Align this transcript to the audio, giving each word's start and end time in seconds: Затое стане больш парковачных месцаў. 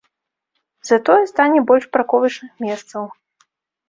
Затое 0.89 1.27
стане 1.31 1.59
больш 1.71 1.85
парковачных 1.97 2.51
месцаў. 2.65 3.03